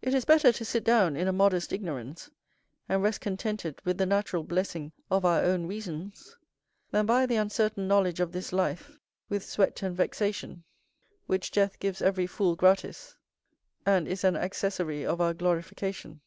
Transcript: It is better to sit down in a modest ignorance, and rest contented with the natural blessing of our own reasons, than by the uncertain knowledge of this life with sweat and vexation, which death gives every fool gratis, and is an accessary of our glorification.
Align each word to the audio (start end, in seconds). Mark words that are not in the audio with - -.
It 0.00 0.14
is 0.14 0.24
better 0.24 0.50
to 0.50 0.64
sit 0.64 0.82
down 0.82 1.14
in 1.14 1.28
a 1.28 1.30
modest 1.32 1.74
ignorance, 1.74 2.30
and 2.88 3.02
rest 3.02 3.20
contented 3.20 3.82
with 3.84 3.98
the 3.98 4.06
natural 4.06 4.44
blessing 4.44 4.92
of 5.10 5.26
our 5.26 5.42
own 5.42 5.66
reasons, 5.66 6.34
than 6.90 7.04
by 7.04 7.26
the 7.26 7.36
uncertain 7.36 7.86
knowledge 7.86 8.18
of 8.18 8.32
this 8.32 8.50
life 8.50 8.96
with 9.28 9.44
sweat 9.44 9.82
and 9.82 9.94
vexation, 9.94 10.64
which 11.26 11.50
death 11.50 11.78
gives 11.80 12.00
every 12.00 12.26
fool 12.26 12.56
gratis, 12.56 13.14
and 13.84 14.08
is 14.08 14.24
an 14.24 14.36
accessary 14.36 15.04
of 15.04 15.20
our 15.20 15.34
glorification. 15.34 16.22